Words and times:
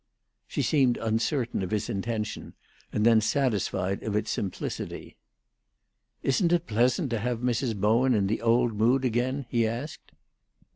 She 0.47 0.63
seemed 0.63 0.97
uncertain 0.97 1.61
of 1.61 1.69
his 1.69 1.87
intention, 1.87 2.55
and 2.91 3.05
then 3.05 3.21
satisfied 3.21 4.01
of 4.01 4.15
its 4.15 4.31
simplicity. 4.31 5.15
"Isn't 6.23 6.51
it 6.51 6.65
pleasant 6.65 7.11
to 7.11 7.19
have 7.19 7.41
Mrs. 7.41 7.79
Bowen 7.79 8.15
in 8.15 8.25
the 8.25 8.41
old 8.41 8.73
mood 8.75 9.05
again?" 9.05 9.45
he 9.47 9.67
asked. 9.67 10.13